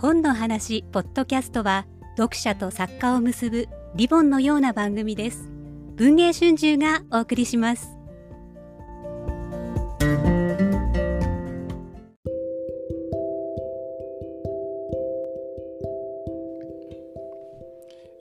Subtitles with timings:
[0.00, 1.84] 本の話ポッドキャストは
[2.16, 5.50] 読者と作家を結ぶリボンのような番組です。
[5.96, 7.88] 文藝春秋がお送りします。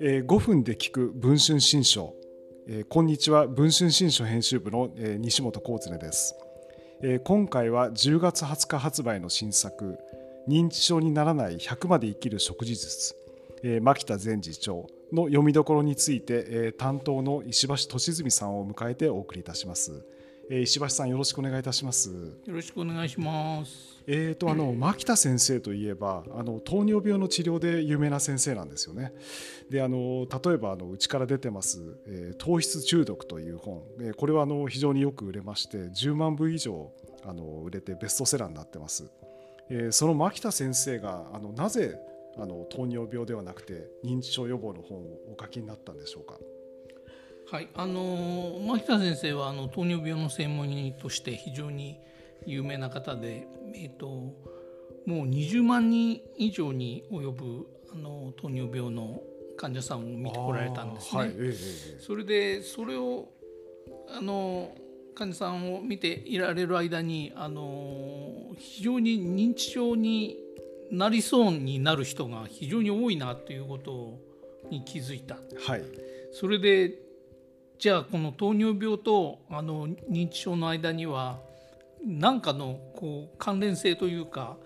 [0.01, 2.15] えー、5分で聞く文春新書、
[2.67, 6.35] えー、こんにちは文春新書編集部の、えー、西本幸常です、
[7.03, 9.99] えー、今回は10月20日発売の新作。
[10.47, 13.15] 認知症にならない100まで生きる食事術、
[13.63, 20.05] えー、牧田前次長の読みどころについて、えー、担当の石橋俊純さんを迎えてお送りいたします、
[20.49, 22.09] えー、石橋さんよろしくお願いいたします。
[22.45, 23.97] よろしくお願いします。
[24.09, 29.13] えーとあの 牧田先生といえばあの糖尿病の治療で有名な先生なんですよね。
[29.69, 36.89] であの例えばあのうちから出てます「えー、糖質中毒」という本、えー、これはあの非常によく売れまして10万部以上
[37.25, 39.11] あの売れてベストセラーになってます。
[39.69, 41.99] えー、その牧田先生があのなぜ
[42.37, 45.01] あの糖尿病ではなくて認知症予防の本を
[45.37, 46.37] お書きになったんでしょうか？
[47.49, 51.97] はいあの牧田先生はあの糖尿病の専門医として非常に
[52.45, 54.33] 有名な方で、えーと、も
[55.05, 59.21] う20万人以上に及ぶあの糖尿病の
[59.57, 61.19] 患者さんを見てこられたんですね。
[61.21, 63.29] はいえー、それでそれを
[64.09, 64.75] あの
[65.17, 70.37] 患者さんを見ていられる間にあの非常に認知症に
[70.91, 74.19] なりそうになる人が非常に多いなということ
[74.69, 75.37] に気づいた。
[75.65, 75.83] はい、
[76.31, 76.93] それで
[77.79, 81.39] じゃあこの糖尿病とあの認知症の間には
[82.05, 84.57] 何かのこう関連性というか、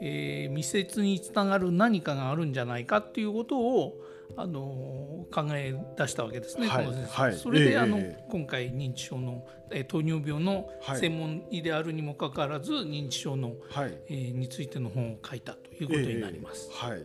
[0.00, 3.94] えー、密接につながる何かがあるんじゃないかっていうことを
[4.36, 16.70] あの考え出したわけですね、はい、この先生、はい、それで、えー、あの今回認知症の、えー、糖尿病の専門医であるにもかかわらず、認知症の、はい、えー、についての本を書いたということになります。
[16.70, 17.02] えー、はい。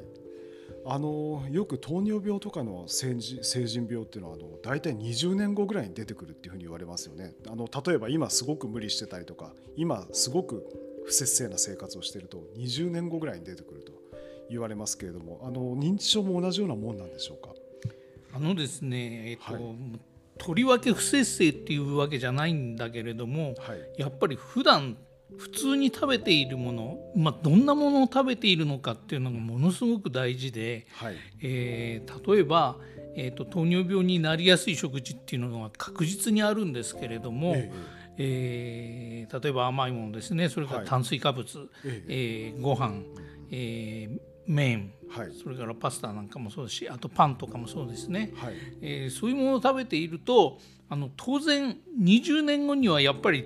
[0.86, 7.36] あのよく糖尿病とかの成人病っていうのはあの大体20年後ぐらいに出てくるっていうふうに言われますよね。
[7.48, 10.66] あの例えば今すごく無理してたりとか今すごく
[11.06, 13.93] 不節制な生活をしていると20年後ぐらいに出てくると
[14.50, 17.54] 言われますけれどもあの認知症も同じようなもんなんでしょうか？
[18.36, 19.64] あのですね、えっと、はい、
[20.38, 24.98] とりわけ不節制っていうわけじゃないんだけれども、はい、やっぱり普段
[25.38, 32.78] 普通に食べているもの、まあ、どんなものを食べているのかっていうのがものすごく大事で、はい、えー、例えば、
[33.16, 37.72] えーと、糖尿病になりやすい食事っていうのは確実にあるんですけれども、え
[38.18, 39.28] え。
[39.28, 40.50] ー、例えば甘いものですね。
[40.50, 41.68] それから炭水化物、はい、
[42.08, 43.02] えー、ご飯、
[43.50, 50.60] えー、麺、はい、それからパスタなんかもそうですしあとパンとかもそうですね、はい、えー、そういうものを食べていると
[50.90, 53.46] あの当然20年後にはやっぱり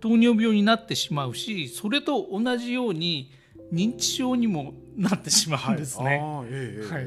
[0.00, 3.32] 糖尿病になってしまうしそれと同じように
[3.72, 6.18] 認知症にもなってしまうんですね。
[6.18, 6.46] はい。
[6.50, 7.06] えーはい、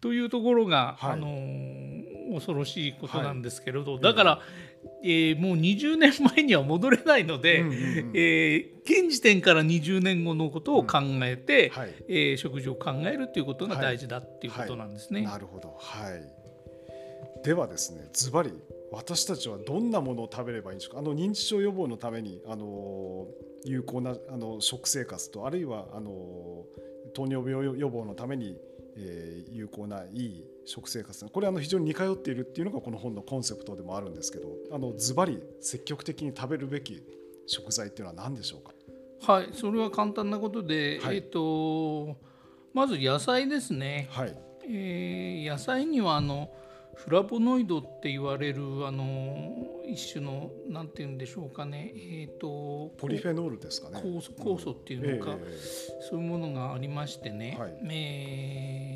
[0.00, 4.65] というところが、あのー、恐ろしいことなんですけれど、だから、えー、
[5.38, 15.20] もう20年前には戻れないので、うんうんうん、えー、現時点から20年後のことを考えて、うんはい、えー、食事を考えるということが大事だっていうことなんですね。
[15.20, 15.26] はい。
[15.26, 18.52] はい、なるほど、はい、ではですねズバリ
[18.92, 21.00] 私たちはどんなものを食べればいいんでしょうか？
[21.00, 23.26] あの認知症予防のためにあの
[23.64, 26.10] 有効なあの食生活とあるいはあの
[27.14, 28.56] 糖尿病予防のために、
[28.96, 31.26] えー、有効ないい食生活。
[31.28, 37.02] これあの非常に似通っているっていうのがこの本のコンセプトでもあるんですけどあのズバリ積極的に食べるべき
[37.46, 39.32] 食材っていうのは何でしょうか？
[39.32, 42.16] はいそれは簡単なことで、はい、えっ、ー、と
[42.74, 44.36] まず野菜ですね、はい。
[44.68, 46.50] えー、野菜にはあの
[46.94, 54.00] フラボノイドって言われるあの一種のなんて言うんでしょうかね、えーと、ポリフェノールですかね。
[54.02, 55.40] 酵素酵素っていうのか、うん。
[55.42, 58.95] えー、そういうものがありましてね、はい、え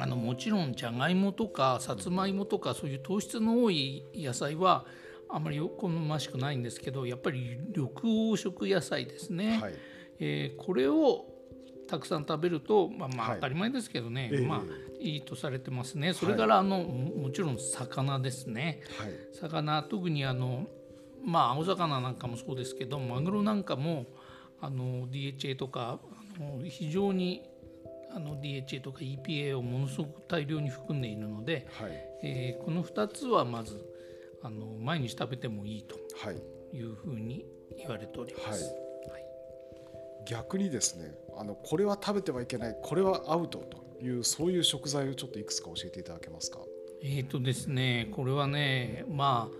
[0.00, 4.86] あのもちろんじゃがいもとかさつまいもとかそういう糖質の多い野菜は
[5.28, 7.88] あまり好ましくないんですけどやっぱり緑
[8.34, 9.74] 黄色野菜ですね、はい、
[10.18, 11.26] えー、これを
[11.88, 14.60] たくさん食べると、まあ、まあ当たり前ですけどね、はい、まあ
[15.00, 16.12] いいとされてますね。
[16.12, 18.82] それからあの、もちろん魚ですね。
[18.98, 20.66] はい、魚特にあの
[21.24, 24.06] まあ青魚なんかもそうですけどマグロなんかも
[24.60, 25.98] あの DHA とか
[26.38, 27.42] あの非常に
[28.12, 31.90] あの DHA とか EPA をものすごく大量に含んでいるので、はい、
[32.22, 33.84] えー、この2つはまず
[34.42, 35.96] あの毎日食べてもいいと
[36.72, 36.80] い。
[36.82, 37.44] うふうに
[37.76, 38.64] 言われております。
[38.64, 38.80] はい。
[40.26, 46.60] 逆にですねあのこれは食べてはいけないこれはアウトというそういう食材をちょっといくつか教えていただけますか？
[47.02, 49.56] えっ、とですねこれはねまあ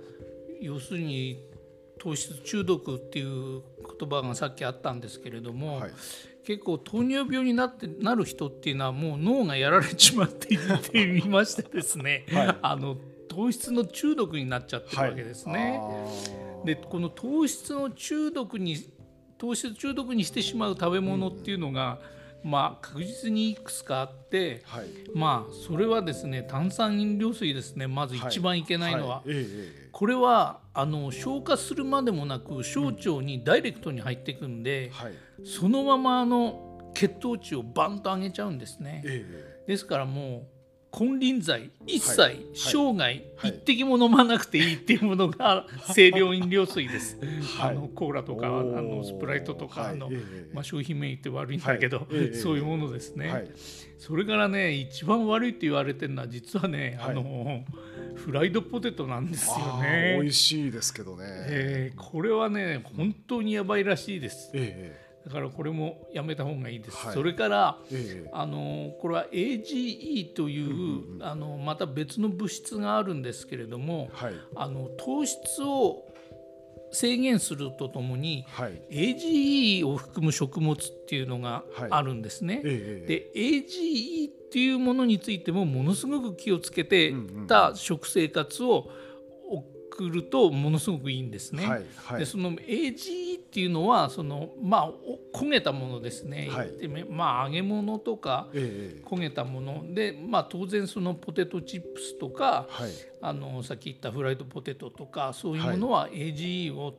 [0.61, 1.43] 要するに
[1.99, 5.91] 糖質中毒っていうこ言葉がさっきあったんですけれども、はい、
[6.45, 12.97] 結構糖尿病になってなる人っていうのはもう脳がやられちまっていっていましてですね、はい、あの
[13.29, 15.79] 糖質の中毒になっちゃってるわけですね。
[15.81, 18.77] はい、でこの糖質の中毒に
[19.39, 29.29] 糖質中毒にしてしまう食べ物っていうのが、うん、まあ確実にいくつかあって、はい、まあそれはですね炭酸飲料水ですねまず一番いけないのは、はい。
[29.29, 29.45] はい。
[29.47, 34.93] えこれはあの消化するまでもなく小腸にダイレクトに入っていくんで、
[35.39, 39.03] うん、そのままあの血糖値をバンと上げちゃうんですね。
[39.05, 39.65] え。
[39.67, 40.60] ですからもう
[40.93, 47.19] 金輪際一切生涯一滴も飲まなくていいっていうものが 清涼飲料水です。
[47.61, 50.11] あのコーラとかあのスプライトとかあの、
[50.53, 53.51] まあ、商品名言って悪いんだけど、そういうものですね。
[53.99, 57.65] それからね一番悪いって言われてるのは実はね、あの
[58.17, 60.19] フライドポテトなんですよね。
[60.21, 64.51] 美味しいですけどね、えー、これはね本当にやばいらしいです。
[64.55, 66.97] ええだからこれもやめた方がいいです。
[66.97, 76.07] はい、それから、ええ、あのこれは AGE という、うんうん、あのまた別の物質があるんですけれども、はい、あの糖質を
[76.93, 82.63] 制限するとともに、はい、AGE を含む食物っていうのがあるんですね。
[82.65, 87.15] え、で AGE っていうものについてもものすごく気をつけて
[87.47, 88.91] た食生活を
[89.49, 91.67] 送るとものすごくいいんですね。
[91.67, 91.85] はい。
[91.97, 94.93] はい、でその AGE っていうのはそのまあ
[95.35, 99.93] 焦げたものですね、はい、まあ揚げ物とか焦げたもの。
[99.93, 106.95] で、まあ当然そのポテトチップスとか、はい、あのさっき言ったフライドポテトとかそういうものは AGE を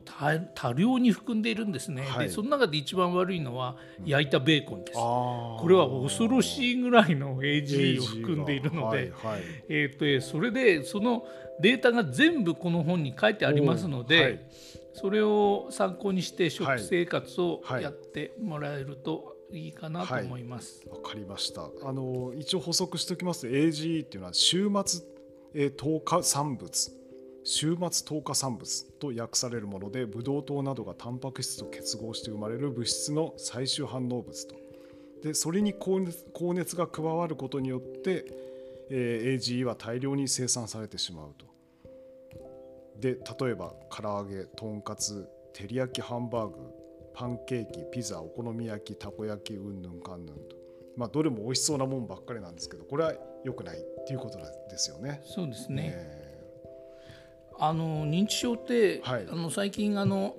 [0.54, 9.10] 多量に含んでいるんですね、はい、でその中で一番悪いのは焼いたベーコンです、これは恐ろしいぐらいの AGE を含んでいるので、
[9.70, 11.24] えー、とそれでその
[11.60, 14.46] データが全部この本に書いてありますので、
[14.94, 20.82] それを参考にして食生活をやってもらえるといいかなと思います。
[20.88, 21.70] わ、はい、かりました。
[21.84, 23.46] あの一応補足しておきます。
[23.46, 25.04] AGE っていうのは週末、
[25.54, 27.02] えー、10日産物。
[27.44, 34.54] 週末10日産物と訳されるものでブドウ糖などがタンパク質と結合して生まれる物質の最終反応物と。
[35.22, 38.26] でそれに高熱高熱が加わることによって、
[38.90, 41.51] えー、AGE は大量に生産されてしまうと。
[42.98, 46.56] で例えば唐揚げとんかつ照り焼きハンバーグ
[47.14, 50.56] パンケーキピザお好み焼きたこ焼きうんぬんかんぬんと、
[50.96, 54.44] まあ、どれも美味しそうなもんばっかりなんですけどこれは良くないっていうことで
[54.78, 55.20] すよね。
[55.24, 56.44] そうですね、え。
[57.58, 60.36] ー、あの認知症って、はい、あの最近あの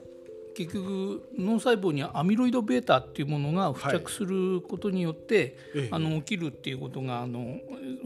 [0.55, 7.61] 結局脳細胞にアミロイド β っていうものが付着することによって、はい、あの起きるっていうことがあの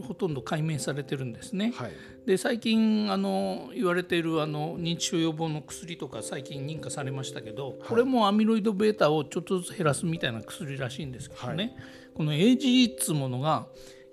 [0.07, 1.73] ほとんど解明されてるんですね。
[1.75, 1.91] はい、
[2.27, 11.75] で最近あの言われているあの認知症予防の薬とか最近認可されましたけど、これもアミロイド β をちょっとずつ減らすみたいな薬らしいんですけどね、
[12.13, 13.65] この AGE っつうものが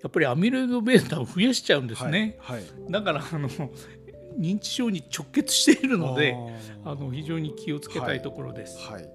[0.02, 2.38] やっぱりアミロイド β を増やしちゃうんですね。
[2.88, 3.50] だからあの
[4.39, 6.35] 認知症に直結しているので
[6.83, 8.77] あの非常に気をつけたいところです。
[8.79, 9.09] はい、はい。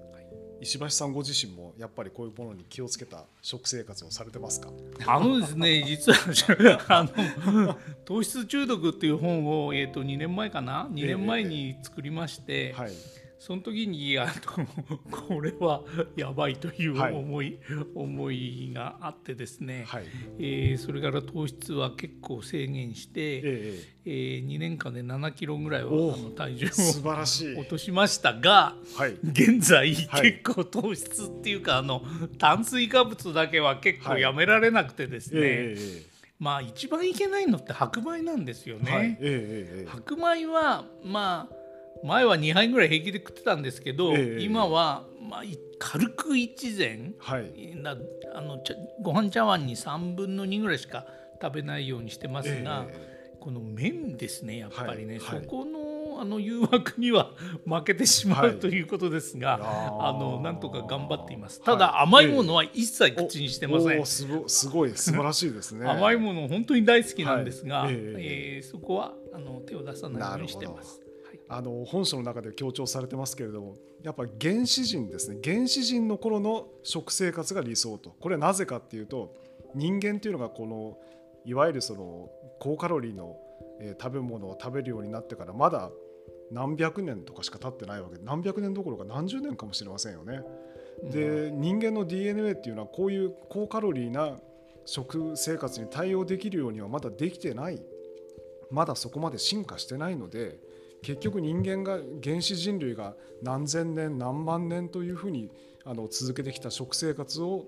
[0.61, 4.69] 石橋さんご自身もやっぱりこういうものに気をつけた食生活をされてますか？
[5.07, 12.91] あのですね 実はあの糖質中毒っていう本を、えーと、と2年前かな？2年前に作りまして、えーはい、
[13.41, 14.67] その時にあの
[15.09, 15.81] これは
[16.15, 20.03] やばいという思い、はい、思いがあってですね、はい、
[20.37, 32.03] えー、それから糖質は結構制限して、えー、えー、2年間で7キロぐらいはあの体重を落としましたが、はい、現在、結構糖質っていうかあの
[32.37, 36.03] 炭水化物だけは結構やめられなくてですね、えー、
[36.37, 39.17] まあ一番いけないのって白米なんですよね。
[39.19, 41.60] えー、白米はまあ
[42.03, 45.41] 前は2杯ぐらい平気で食ってたんですけど、えー、今は、まあ、
[45.79, 47.95] 軽く一膳、はい、な
[48.33, 48.59] あの
[49.01, 51.05] ご飯茶碗に3分の2ぐらいしか
[51.41, 55.91] 食べないようにしてますが、えー、この麺ですねやっぱりね、はい、そこの
[56.21, 57.31] あの誘惑には
[57.65, 61.61] 負けてしまうということですが、はい、あのなんとか頑張っています。
[61.63, 65.87] ただ、甘いものは一切口にしてません、すごすごい素晴らしいですね。
[65.89, 68.15] 甘いもの本当に大好きなんですが、はい、えー、
[68.57, 71.00] えー、そこはあの手を出さないようにしてます。
[71.53, 75.37] あの本書の中で強調されてますけれどもやっぱ原始人ですね。
[75.43, 78.11] 原始人の頃の食生活が理想と。
[78.21, 79.35] これはなぜかっていうと
[79.75, 80.97] 人間っていうのがこの
[81.43, 82.29] いわゆるその
[82.59, 83.35] 高カロリーの、
[83.81, 85.89] え食べ物を食べるようになってからまだ
[86.51, 90.43] 何百年とかしか経ってないわけで何百年どころか何十年かもしれませんよね。
[91.03, 94.39] で人間の DNA っていうのはこういう高カロリーな
[94.85, 97.81] 食生活に対応できるようにはまだできてない。
[98.69, 100.57] まだそこまで進化してないので
[101.03, 105.49] 結局人間が原始人類が何千年何万年というふうに
[105.83, 107.65] あの続けてきた食生活を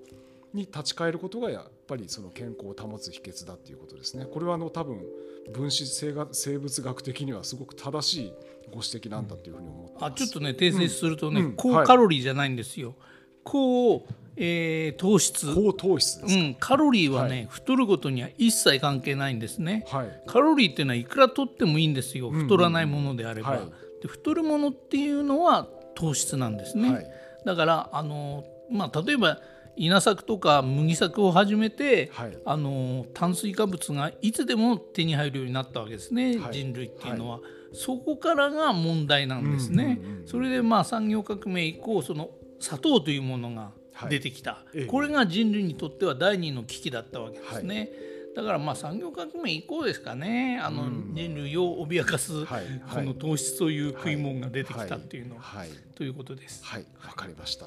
[0.52, 4.24] に立ち返ることがやっぱりその健康を保つ秘訣だっていうことですね。
[4.24, 5.04] これはあの多分
[5.52, 8.32] 分子生生物学的にはすごく正しい
[8.70, 12.88] ご指摘なんだというふうに思ってあちょっとね訂正するとね、うん、高カロリーじゃないんですよ。
[12.88, 12.96] はい、
[13.42, 15.54] 高えー、糖質。
[15.54, 22.30] 高糖質うん、カロリーはね、はい、太ることには一切関係ないんですね、はい、カロリーっていうのはいくら取ってもいいんですよ。
[22.30, 27.06] 太らないものであれば、うんうんはい、で太るものっていうのは糖質なんですね、
[27.44, 29.40] だからあの、まあ、例えば
[29.76, 32.10] 稲作とか麦作を始めて、
[32.44, 37.40] あの炭水化物がいつでも手に入るようになったわけですね、人類っていうのは、
[37.72, 43.72] そこからが問題なんですね、それでまあ産業革命以降その砂糖というものが
[44.08, 47.78] 出てきた、はい、これが人類にとっては第二の危機だったわけですね。
[47.78, 47.90] はい。
[48.34, 50.58] だからまあ産業革命以降ですかね。
[50.60, 56.64] あの人類を脅かすこの糖質という食い物が出てきたっていうのは、ということです。
[56.64, 57.66] はいわかりました。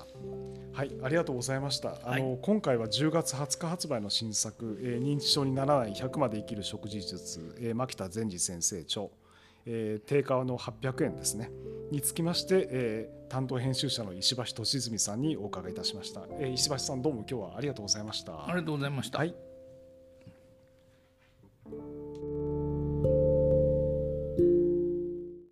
[0.73, 1.97] はいありがとうございました。
[2.03, 9.07] あの、今回は10月20日発売の新作、えー、認知症にならない100まで生きる食事術、えー、牧田善治先生著
[9.67, 11.51] えー、定価の800円ですね。
[11.91, 18.33] につきまして、えー、担当編集者の石橋俊純さんにお伺いいたしました、えー、石橋さんどうも今日はありがとうございました。
[18.33, 19.46] ありがとうございました、はい